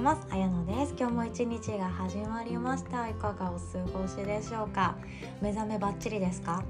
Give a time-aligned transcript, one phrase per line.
[0.00, 0.26] います。
[0.30, 0.94] あやのです。
[0.98, 3.06] 今日も一日が始まりました。
[3.10, 4.96] いかがお過ごしでしょうか？
[5.42, 6.64] 目覚めバッチリですか？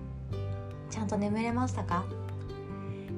[0.91, 2.05] ちゃんと眠れましたか？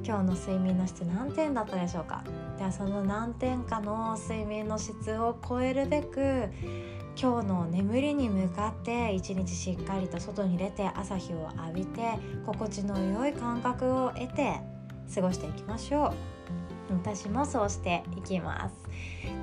[0.05, 2.25] 今日の睡眠の質何点だったでしょうか？
[2.59, 6.51] ではその何点かの睡眠の質を超えるべく
[7.19, 14.61] 今日の眠りに向かって一日しっかりと外に出て朝日を浴びて心地の良い感覚を得て
[15.15, 16.32] 過ごしていきましょう。
[16.93, 18.75] 私もそうしていきます。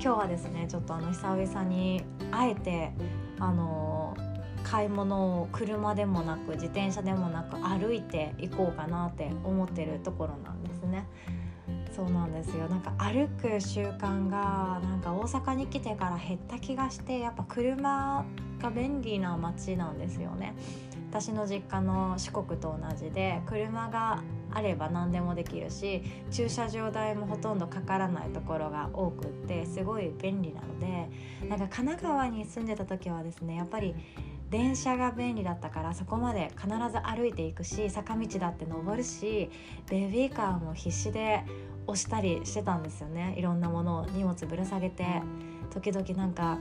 [0.00, 2.92] 日はですねちょっとあの久々にあえて
[3.38, 4.16] あの
[4.62, 11.06] 買い物を車でもなく自転車でもなく歩いていこうかなって思ってるところなんですね。
[11.94, 12.68] そうなんですよ。
[12.68, 18.24] なんか歩く習慣がなんか大阪に来てから減った気がしてやっぱ車
[18.60, 20.54] が便利な街なんですよね。
[21.10, 24.22] 私の実家の四国と同じで車が
[24.52, 31.08] あれば何でもできるし駐車場代もほとんどかからないところが多くってすごい便利なので
[31.48, 33.94] なんか神奈川に住んでた時はですねやっぱり
[34.50, 39.48] 電車が便利だったからそこまで必ず歩いていくし坂道だって登るし
[39.88, 41.44] ベビーカーも必死で
[41.86, 43.34] 押したりしてたんですよね。
[43.36, 45.04] いろんなものを荷物ぶら下げて
[45.70, 46.58] 時々なんか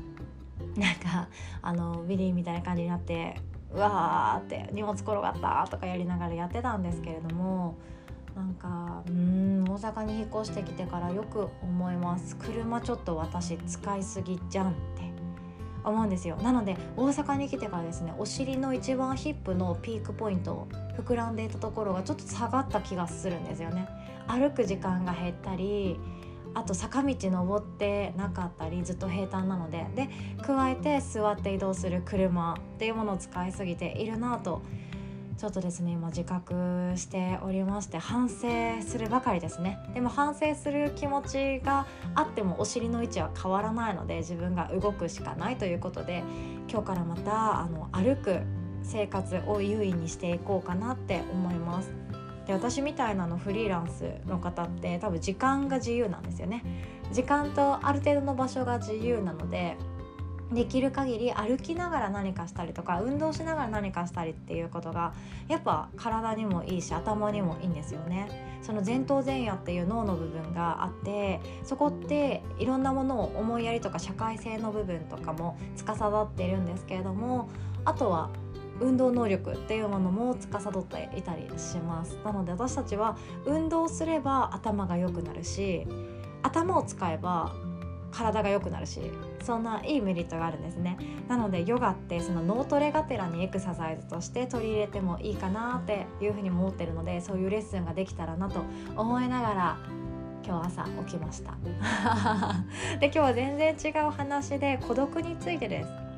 [0.75, 1.29] なんか
[1.61, 3.35] あのビリーみたいな感じになって
[3.73, 7.75] うわーって荷物転がったとかやりながらやってたんですけれども
[8.35, 12.35] なんかうん大阪に引っ越してきてからよく思います。
[12.37, 15.11] 車ちょっと私使いすぎじゃんって
[15.83, 16.35] 思うんですよ。
[16.37, 20.67] なので大阪に来てからですねお尻の一番ヒップのピークポイント
[20.97, 23.87] 膨らんでいたところがちょっと下がった気がするんですよね。
[24.27, 25.99] 歩く時間が減ったり
[26.53, 30.09] あと坂道登ってなかったりずっと平坦なのでで
[30.41, 34.61] 加えて座って移動する車っていうものを使いすぎているなと
[35.39, 39.79] ちょっとですね今自覚しておりまして反省するばかりですね。
[39.93, 46.23] でも反省する気持ちがあってもお尻の位置は変わらないので自分が動くしかないということで
[46.69, 48.41] 今日からまたあの歩く
[48.83, 52.08] 生活を優位にしていこうかなって思います。
[52.49, 56.63] で私みたいなのフリーランスの方って多分時間が自由なんですよね。
[57.11, 59.77] 時間とある程度の場所が自由なので
[60.51, 65.13] できる限り歩きながら何かしたりとか運動しながら何かしたりっていうことが
[65.47, 68.57] やっぱ体にもいいし頭にもいいんですよね。
[68.63, 77.47] その前頭前野っていう脳の部分があってそこっていろんなものを思いやりとか社会性の部分とかも司っているんですけれども
[77.85, 78.31] あとは
[78.81, 82.17] 運動能力っていうものも司っていたりします。
[82.23, 85.87] なので私たちは運動すれば頭が良くなるし
[86.43, 87.53] 頭を使えば
[88.11, 88.99] 体が良くなるし
[89.43, 90.97] そんないいメリットがあるんですね。
[91.27, 98.61] なのでヨガってその脳トレがてらにエクササイズとして取り入れてもいいかなっていうふうに思ってるのでそういうレッスンができたらなと
[98.95, 99.77] 思いながら
[100.45, 101.53] 今日朝起きました。
[102.99, 106.08] で今日は全然違う話で孤独についてです。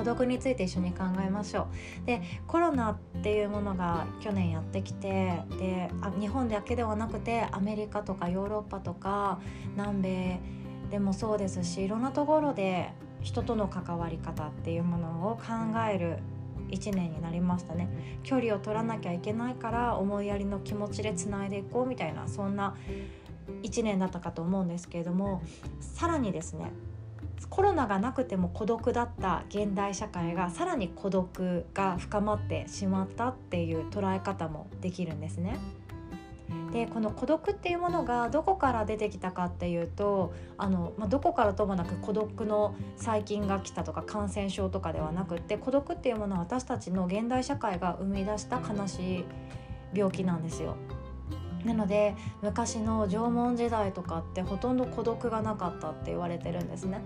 [0.00, 1.68] 孤独について一緒に考えましょ
[2.02, 2.06] う。
[2.06, 9.40] でコロナっていうものが去年やってきてであ日本だけではなくてアメリカとかヨーロッパとか
[9.76, 10.40] 南米
[10.90, 16.20] でもそうですしいろんなところで人との関わり方っていうものを考える
[16.70, 17.90] 1年になりましたね。
[18.22, 22.74] 距離を取らなきゃいけないから思いやりの気持ちでつないでいこうみたいなそんな
[23.62, 25.42] 1年だったかと思うんですけれども
[25.78, 26.72] さらにですね
[27.48, 35.58] コロナがなくても孤独だった現代社会がさらに孤独が深まってしまったっていう捉え方もできるんですね。
[36.72, 49.24] でこの孤独っていうものがどこから出てきたかっていうとあの、まあ、どこからともなく孤独の細菌が来たとか感染症とかではなくって孤独っていうものは私たちの現代社会が生み出した悲しい
[49.94, 50.76] 病気なんですよ。
[51.64, 57.00] なので昔の縄文時代とかってほとんど孤独がなかったって言われてるんですね。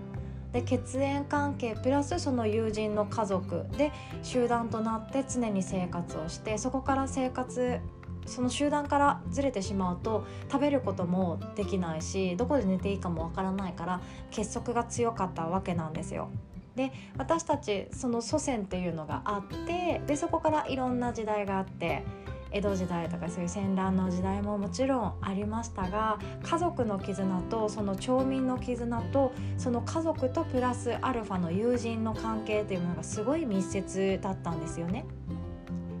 [0.55, 3.91] で血縁関係プラスその友人の家族で
[4.23, 7.81] 集団となって常に生活をしてそこから生活
[8.25, 16.29] その集団からずれてしまうと食べることもできないしどこで寝ていいかもわからないから結束が強かったわけなんですよ。
[16.77, 22.03] で私たちその祖先っていうのがあってでそこからいろんな時代があって
[22.55, 35.05] 江戸時代とかそういう戦乱の時代ももちろんありましたが家族の絆とその町民の絆とその家族とプラスアルファの友人の関係というものがすごい密接だったんですよね。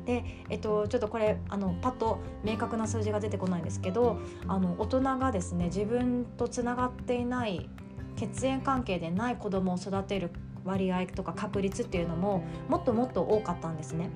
[0.05, 7.69] で、えっと、ちょっとこれあのパッと明確な数字が出てこないんですけどあの大人がですね自分とつながっていない
[8.15, 10.31] 血縁関係でない子供を育てる
[10.63, 14.09] 割合とか確率っていうのももっともっと多かったんですね。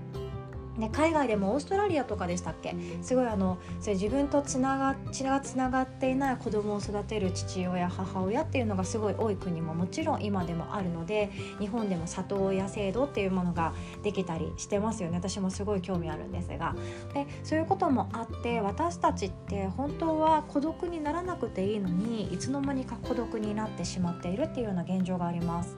[0.80, 2.74] ね、海外でもオーストラリアとかでしたっけ？
[3.02, 11.30] すごいあのそれ自分とつなが血がつながっていない子供を育てる父親母親っていうのがすごい多い国ももちろん今でもあるので
[11.60, 13.74] 日本でも里親制度っていうものが
[14.04, 15.18] できたりしてますよね。
[15.18, 16.76] 私もすごい興味あるんですが。
[17.14, 25.76] でそういうこともあって私たちって本当は孤独にならなくていいのにいつの間にか孤独になってしまっているっていうような現状があります。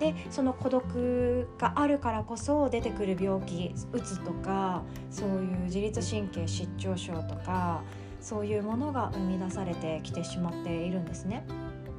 [0.00, 7.82] でその孤独があるからこそ出てくる病気うつとかそういう自律神経失調症とか
[8.20, 11.46] そういうものが生み出されてきてしまっているんですね。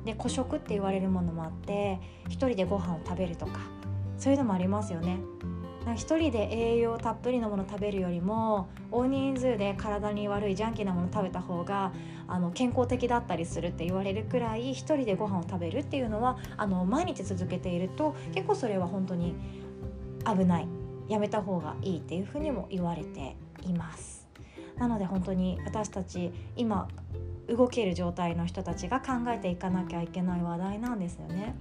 [0.05, 3.59] で孤食って言われるものもあって一人でご飯を食べるとか
[4.17, 5.19] そういうのもありますよね。
[5.93, 11.93] 一人で栄養たっぷりのもの食べるよりも大人数で体に悪いジャンキーなもの食べた方が
[12.27, 19.35] あの健康的だったりするって言われるくらい一人でご飯を食べるっていうのはあの毎日続けていると結構それは本当に
[20.25, 20.67] 危ない
[21.07, 24.27] やめた方がいいっていうふうにも言われています。
[24.77, 26.87] なので本当に私たち今
[27.47, 31.55] 動ける状態の人たちが考えていかなきゃいけない話題なんですよね。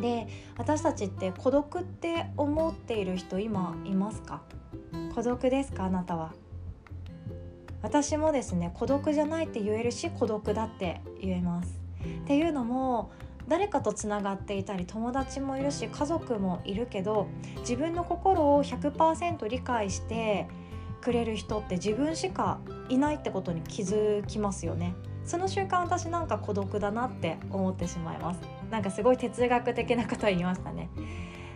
[0.00, 4.42] で私たちって孤独って思っている人今いますか？
[5.14, 5.84] 孤独ですか？
[5.84, 6.32] あなたは。
[7.82, 11.80] 私もですね孤独じゃないって言えるし孤独だって言えます。
[12.22, 13.10] っていうのも
[13.48, 17.28] 誰かとつながっていたり友達もいるし家族もいるけど
[17.60, 20.46] 自分の心を100%理解して
[21.00, 22.58] くれる人って自分しか
[22.88, 24.94] いないってことに気づきますよね。
[25.24, 28.40] その瞬間私なんか孤独だなって思ってしまいます。
[28.70, 30.90] なんかすごい哲学的なことを言いましたね。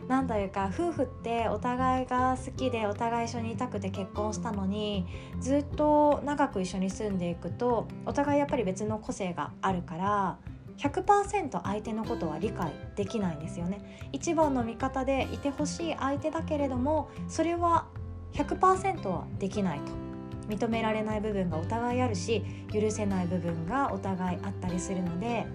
[0.09, 5.07] なんというか夫婦ってお互いが好きでお互い一緒にいたくて結婚したのに
[5.41, 10.39] ずっと長く一緒に住んでいくとお互いやっぱり別の個性があるから
[10.79, 17.87] 100%相手のことは理解できないんですよね一番の味方でいてほしい相手だけれどもそれは
[18.33, 19.93] 100%はできないと
[20.49, 22.43] 認められない部分がお互いあるし
[22.73, 25.47] 許せない部分がお互いあったりするので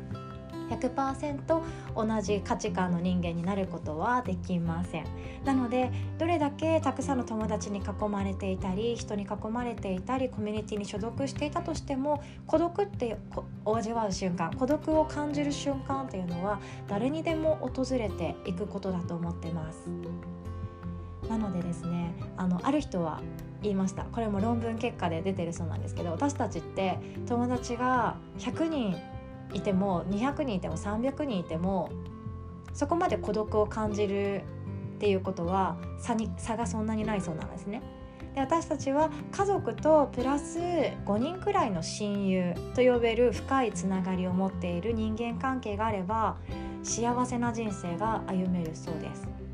[0.69, 1.61] 100%
[1.95, 5.05] 同じ価値観の人間になることはできません。
[5.45, 13.17] なのでどれだけたくさんの友達に囲まれていたり人に囲まれていたりコミュニティに所属していたとしても孤独って
[13.65, 19.89] 味わう瞬間孤独を感じる瞬間っていうのは誰にでも訪れていくことだと思ってます。
[21.29, 23.21] なのでですねあのある人は
[23.61, 24.03] 言いました。
[24.03, 28.95] これも論文結果で出てるそうなんですけど私たちって友達が100人
[29.53, 31.89] いても200人いても300人いても
[32.73, 34.43] そこまで孤独を感じる
[34.95, 37.81] っていうことは差に差がそんなにないそうなんですね。
[38.35, 46.37] で私たちは家族とプラス5人くらいの親友と呼べる深いつながりを持っている人間関係があれば
[46.83, 49.46] 幸せな人生が歩めるそうです。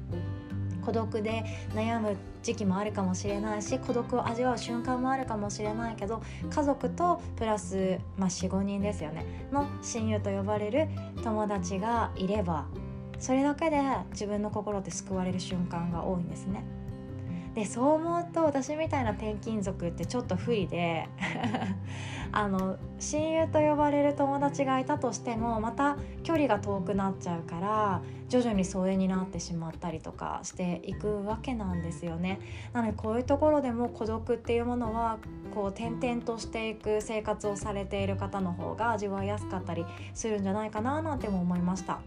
[0.85, 1.43] 孤独で
[1.73, 10.87] 悩む時期もあるかもしれないし孤独を味わう瞬間もあるかもしれないけど家族とプラス、まあ、45人ですよねの親友と呼ばれる
[11.23, 12.65] 友達がいれば
[13.19, 13.81] それだけで
[14.11, 16.65] 自分の心って救われる瞬間が多いんですね。
[17.55, 21.07] でそう思うと私みたいな転勤族ってちょっと不利で
[22.31, 32.39] あの親友と呼ばれる友達がいたとしてもまた距離が遠くなっちゃうから徐々に疎遠になってしまったりとかしていくわけなんですよね。
[32.73, 35.19] なのでこういうところでも孤独っていうものは
[35.53, 41.99] こう転々としていく生活をされている方の方が味わいやすかったりするんじゃないかななんても思いました。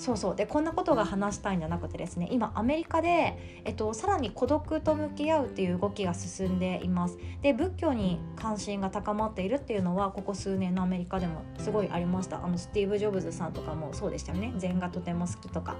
[0.00, 0.36] そうそう。
[0.36, 7.18] でこんなことが話したいんじゃなくてですね今アメリカで、えっと、さらに孤独と向き合うっていう動きが進んでいます。
[7.42, 12.42] で仏教に関心が高まっているっていうのはここ数年のアメリカでもすごいありました。
[12.42, 14.54] あのスティーブ・ジョブズさんとかもそうでしたよね。
[14.56, 15.76] 禅がとても好きとか。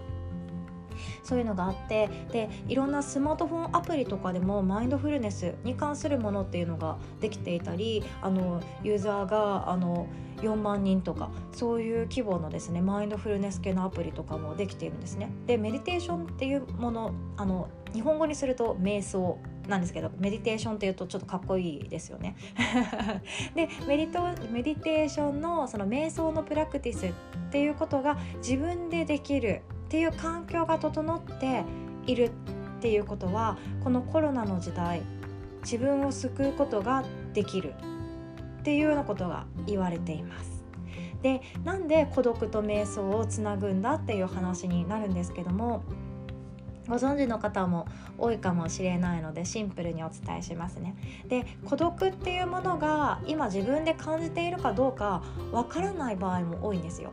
[1.23, 10.07] そういうのがあってでいろんなスマートフォンアプリとかでもマインドフルネスに関するものっていうのができていたりあのユーザーがあの
[10.43, 15.31] 4万人とかそういう規模のですねマインドフルネス系のアプリとかもできているんですね。
[15.47, 19.39] でメディテーションっていうものあの日本語にすると瞑想
[19.69, 22.37] なんですけどメディテーションっていうとちょっとかっこいいですよね。
[23.55, 27.13] でメディトメディテーションのその瞑想のプラクティスっ
[27.51, 31.65] ていうことが自分でできるっていう環境が整って
[32.07, 32.31] いるっ
[32.81, 35.03] ていうことはこのコロナの時代
[35.63, 37.03] 自分を救うことが
[37.35, 37.75] できる
[38.61, 40.63] っていうようなことが言われています。
[41.23, 45.83] でなんで孤独と瞑想をつなぐんだっていう話になるんですけども
[46.87, 50.95] ご存知の方も多いかもしれないのでシンプルにお伝えしますね。
[51.27, 57.11] で孤独っていうものが今自分で感じているかどうかわからない場合も多いんですよ。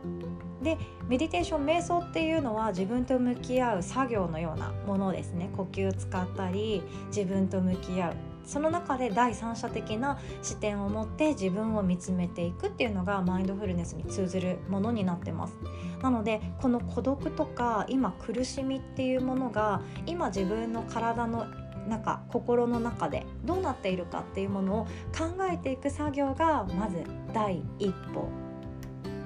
[0.62, 0.76] で
[1.08, 5.50] メディテーション瞑想っていうのは自分と向き合う作業のようなものですね。
[5.56, 8.14] 呼吸使ったり自分と向き合う。
[8.44, 15.54] その中で第三者的な視点を持って自分を見つめていくっていうのがマインドフルネスに通ずるものになってます。
[16.02, 21.46] なのでこの孤独とか今苦しみっていうものが今自分の体の
[21.88, 24.84] 中心の中でどうなっているかっていうものを
[25.16, 28.28] 考えていく作業がまず第一歩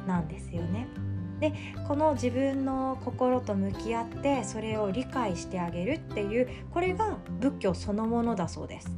[0.07, 0.89] なんですよね。
[1.43, 1.53] で
[1.89, 8.97] この自分の心と向き合ってそれを理解してあげるっていうこれが仏教そのものだそうです。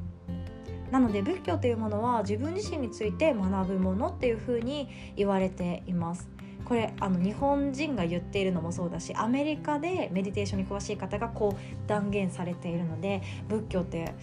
[0.90, 6.28] なので仏教というものは自分自身について学ぶものっていうふうに言われています。
[6.66, 14.14] これあの日本人が言っているのもそうだしアメリカでメディテーションに詳しい方がこう断言されているので仏教って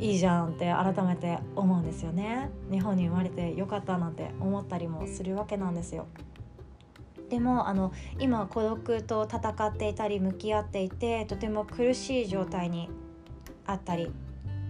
[0.00, 6.08] いいじゃんって改めて思うんですよね日本に生まれてよかったなんて思ったりもするわけなんですよ
[7.32, 12.90] でもあの今孤独と戦っていたり向き合っていてとても苦しい状態に
[13.64, 14.12] あったり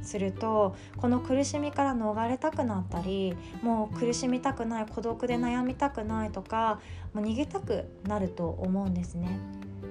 [0.01, 6.81] するとこの苦しみから逃れたくなったりもう苦しみたくない孤独で悩みたくないとか
[7.13, 9.41] もう逃げたくなると思うんですね。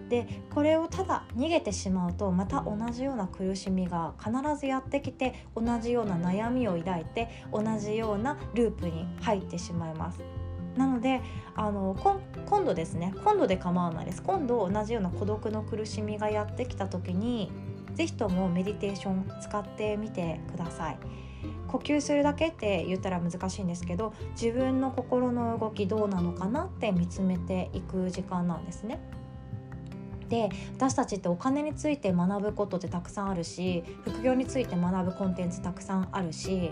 [0.07, 10.40] でこれをただ逃げてしまうとまた同じような苦しみが必ずやってきて同じような悩みを抱いて同じようなループに入ってしまいます。
[10.77, 11.21] なので
[11.55, 11.95] あの
[12.45, 17.51] 今度ですね今度で構わないです今度同じような孤独の苦しみがやってきた時に
[17.93, 20.97] 是非ともメディテーション使ってみてください。
[21.67, 28.99] 呼吸するだけって言ったら難しいんですけど自分の心の動きどうなのかなって見つめていく時間なんですね。
[30.29, 36.71] で私たちってお金について学ぶことってたくさんあるし副業について学ぶコンテンツたくさんあるし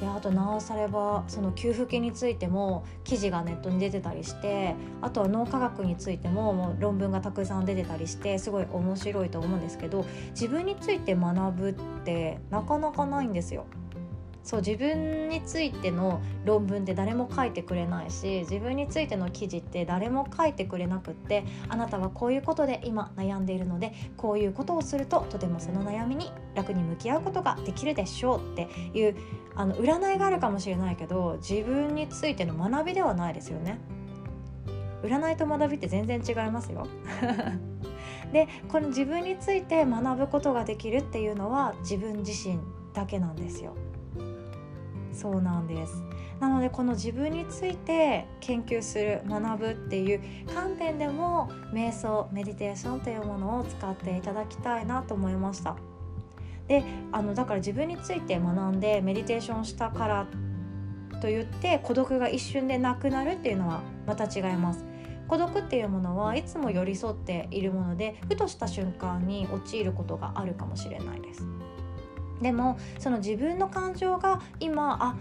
[0.00, 13.66] であとなおさればその給付金についても記事がネットに出てたりしてあとは脳科学についてももう論文がたくさん出てたりしてすごい面白いと思うんですけど自分について学ぶってなかなかないんですよ。
[14.44, 28.68] そう自分についての論文って誰も書いてくれないし自分についての記事って誰も書いてくれなくってあなたはこういうことで今悩んでいるのでこういうことをするととてもその悩みに楽に向き合うことができるでしょうって
[28.98, 29.16] いう
[29.54, 33.78] あの占いがあるかもしれないけど自分についての学びではないですよね。
[35.02, 36.86] 占いと学びって全然違いますよ。
[38.32, 42.58] でこの自分について学ぶことができるっていうのは自分自身
[42.94, 43.74] だけなんですよ。
[45.12, 46.02] そうなんです。
[46.40, 50.20] なのでこの自分について研究する学ぶっていう
[50.52, 55.76] 観点でも瞑想メディテーションというものを使っていただきたいなと思いました。
[56.68, 60.26] であのだから自分について学んでメディテーションしたから
[61.20, 64.84] といって孤独が一瞬でなくなるっていうのはまた違います。
[65.28, 71.46] 孤独っていうものはいつも寄り添っているものでふとした瞬間に陥ることがあるかもしれないです。
[72.42, 75.16] でもその自分の感情が今あ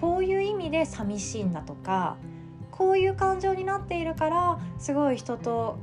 [0.00, 2.16] こういう意味で寂しいんだとか
[2.70, 5.78] こういう感情になっているからすごい人と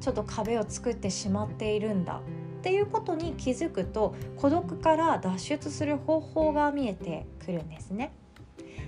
[0.00, 2.20] ちょっと壁を作ってしまっているんだ
[2.58, 8.12] っていうことに気づくと孤独から脱出する方法が見えてくるんですね。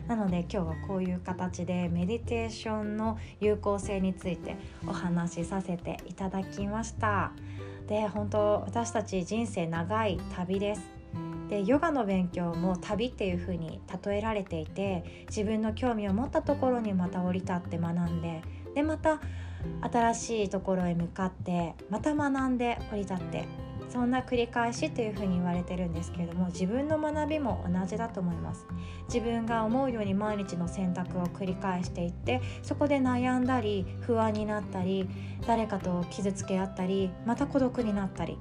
[0.07, 7.33] なので今日はこういう形でメディテーションの有効性についてお話しさせていただきました。
[7.87, 10.98] で本当私たち人生長い旅です。
[11.49, 18.43] でヨガの勉強も旅っていう風に例えられていて自分の興味を持ったところにまた降り立って学んで
[18.75, 19.21] でまた
[19.81, 23.47] 新しいところへ向かってまた学んで降り立って
[23.89, 28.67] そんな繰り返しというふうに言われてるんですけれども自分の学びも同じだと思います。
[29.07, 35.09] 自分が思うように毎日の選択を繰り返していってそこで悩んだり不安になったり
[35.47, 38.39] 誰かと傷つけ合ったりまた孤独になったり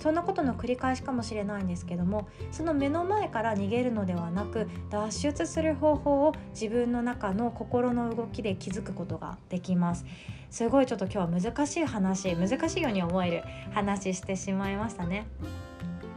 [0.00, 10.04] そんなことの繰り返しかもしれないんですけどもその目の前から逃げるのではなく脱出する方法を自分の中の心の動きで気づくことができます。
[10.50, 15.26] すごいちょっと今日は難しい話難しいように思える話してしまいましたね。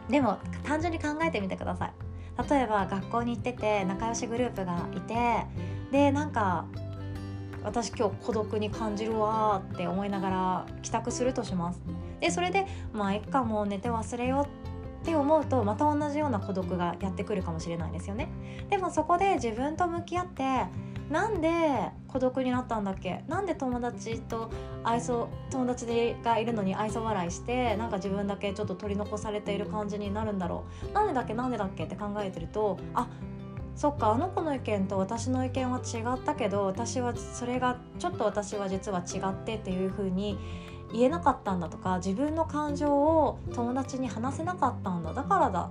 [0.09, 1.93] でも単純に考えてみてください。
[2.49, 5.15] 例えば学校に行ってて仲良しグループがいて
[5.91, 6.65] でなんか
[7.63, 11.81] 私今日孤独に感じるわって思いながら帰宅するとします。
[12.19, 18.29] でそれでまあいっかもう寝て忘れようって思うとまた同じような孤独がやってくるかもしれないですよね。
[18.69, 20.65] でもそこで自分と向き合って
[21.09, 21.49] なんで
[22.09, 23.23] 孤独になったんだっけ？
[23.29, 24.51] なんで友達と
[24.83, 25.85] 愛想友達
[26.21, 30.91] がいるのに愛想笑いしてなんか自分だけちょっと取り残されている感じになるんだろう？
[30.91, 31.33] なんでだっけ？
[31.33, 31.85] なんでだっけ？
[31.85, 33.07] って考えてるとあ
[33.75, 40.37] そっかあの子の意見と私の意見は違ったけど私はそれがちょっと私は実は違ってっていう風に
[40.93, 45.69] 言えなかったんだとか自分の感情を友達に話せなかったんだだからだ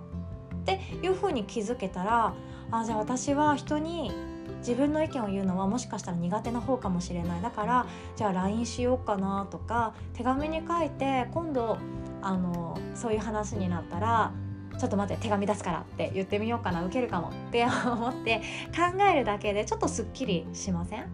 [0.54, 2.35] っていう風に気づけたら
[2.70, 4.12] あじゃあ私は人に
[4.58, 11.78] 自分の意見を言うのはもしかしたら苦手な方かもしれないだからじゃあ LINE しようかなとか手紙に書いて今度
[12.23, 14.32] あのそういう話になったら
[14.78, 18.42] ちょっと待って手紙出すからって言ってみようかな受けるかもって 思って
[18.76, 21.06] 考えるだけでちょっとすっきりしません？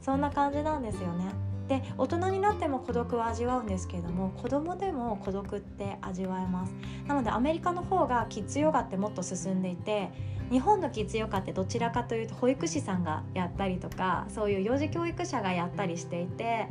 [0.00, 1.26] そんな感じなんですよね。
[1.68, 6.74] で大人になっても孤独は味わうんですけれども子供でも孤独って味わえます。
[7.06, 10.10] なのでアメリカの方がキッズヨガってもっと進んでいて
[10.50, 16.68] 日本のキッズヨガってどちらかというと保育士さんがやったりとかそういう幼児教育者がやったりしていて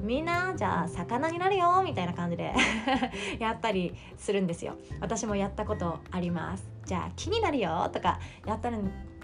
[0.00, 2.52] みんなじゃあ魚になるよみたいな感じで
[3.38, 4.74] やったりするんですよ。
[5.00, 6.64] 私もやったことあります。
[6.84, 8.70] じゃあ木になるよとかやった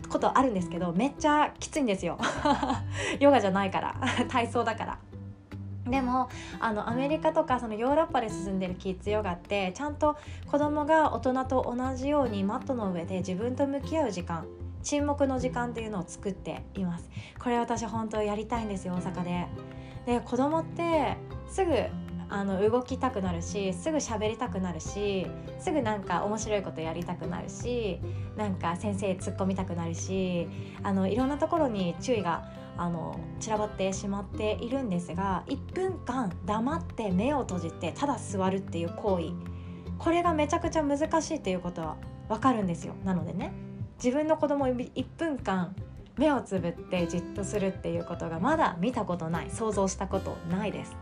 [0.08, 2.18] ことあるんですけどめっちゃきついんですよ。
[3.18, 3.96] ヨガじゃないから
[4.28, 4.98] 体操だから。
[5.86, 6.28] でも
[6.60, 10.18] あのアメリカとかそのヨーロッパで進んでるキッズヨガってちゃんと
[10.50, 14.46] 子供が大人と同じようにマットの上で自分と向き合う時間
[14.82, 17.08] 沈黙の時間っていうのを作っています。
[17.38, 19.46] これ私本当やりたいんですよ大阪で。
[20.08, 21.18] で子供って
[21.50, 21.74] すぐ
[22.30, 25.26] あの動きたくなるしすぐ喋りたくなるし
[25.58, 28.00] すぐなんか面白いことやりたくなるし
[28.34, 30.48] なんか先生突っ込みたくなるし
[30.82, 39.58] あのいろんなところに注意があの散らばってしまっているんですが1分間黙って目を閉じてただ座るっていう行為。
[39.98, 41.96] これがめちゃくちゃ難しいっていうことは
[42.28, 42.94] 分かるんですよ。
[43.04, 43.52] なのでね。
[44.02, 45.74] 自分の子供1分間
[46.18, 50.96] 目をつぶってじっとするっていうことがまだ見たことない想像したことないです。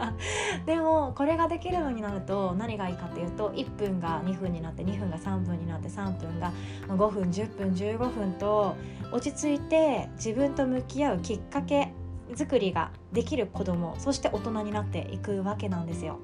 [0.66, 6.52] でもこれができるようになると何がいいかっていうと1分が2分になって2分が3分になって3分が
[6.88, 8.76] 5分10分15分と
[9.12, 11.92] 落ち着いて自分と向き合うきっかけ
[12.34, 16.18] 作りができる子供そして大人になっていくわけなんですよ。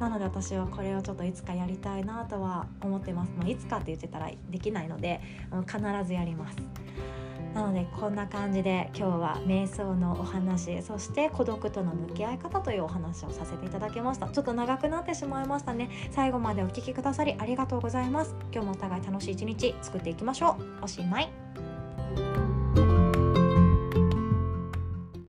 [0.00, 5.22] なので私はこれをちょっといつかやりたいなとは思ってます、まあ、いつかって言ってたらできないので
[5.66, 6.58] 必ずやります。
[7.56, 14.28] なのでこんな感じで今日は瞑想のお話そして孤独との向き合い方というお話をさせていただきました。
[14.28, 15.88] ちょっと長くなってしまいましたね。
[16.10, 18.34] 最後までお聴きくださりありがとうございます。
[18.52, 20.84] 今日もお互い楽しい一日作っていきましょう。
[20.84, 21.30] おしまい。